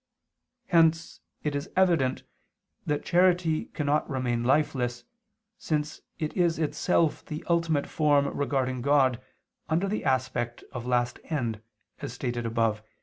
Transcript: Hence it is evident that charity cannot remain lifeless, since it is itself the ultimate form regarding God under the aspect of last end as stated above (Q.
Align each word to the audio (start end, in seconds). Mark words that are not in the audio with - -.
Hence 0.69 1.19
it 1.43 1.53
is 1.55 1.69
evident 1.75 2.23
that 2.87 3.05
charity 3.05 3.65
cannot 3.65 4.09
remain 4.09 4.43
lifeless, 4.43 5.03
since 5.59 6.01
it 6.17 6.35
is 6.35 6.57
itself 6.57 7.23
the 7.23 7.45
ultimate 7.47 7.85
form 7.87 8.25
regarding 8.35 8.81
God 8.81 9.21
under 9.69 9.87
the 9.87 10.03
aspect 10.03 10.63
of 10.71 10.87
last 10.87 11.19
end 11.25 11.61
as 11.99 12.13
stated 12.13 12.47
above 12.47 12.77
(Q. 12.81 12.89